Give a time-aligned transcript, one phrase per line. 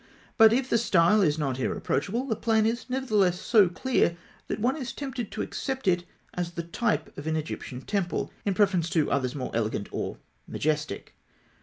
[0.31, 4.59] 78); but if the style is not irreproachable, the plan is nevertheless so clear, that
[4.59, 8.89] one is tempted to accept it as the type of an Egyptian temple, in preference
[8.89, 10.17] to others more elegant or
[10.47, 11.13] majestic.